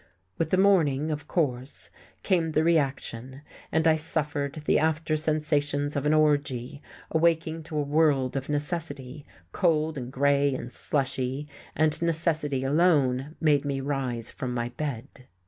With 0.39 0.49
the 0.49 0.57
morning, 0.57 1.11
of 1.11 1.27
course, 1.27 1.91
came 2.23 2.53
the 2.53 2.63
reaction, 2.63 3.43
and 3.71 3.87
I 3.87 3.97
suffered 3.97 4.63
the 4.65 4.79
after 4.79 5.15
sensations 5.15 5.95
of 5.95 6.07
an 6.07 6.11
orgie, 6.15 6.81
awaking 7.11 7.61
to 7.65 7.77
a 7.77 7.83
world 7.83 8.35
of 8.35 8.49
necessity, 8.49 9.27
cold 9.51 9.99
and 9.99 10.11
grey 10.11 10.55
and 10.55 10.73
slushy, 10.73 11.47
and 11.75 12.01
necessity 12.01 12.63
alone 12.63 13.35
made 13.39 13.63
me 13.63 13.79
rise 13.79 14.31
from 14.31 14.55
my 14.55 14.69
bed. 14.69 15.27